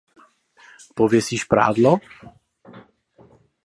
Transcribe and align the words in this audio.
Pověsíš 0.95 1.43
prádlo? 1.45 1.97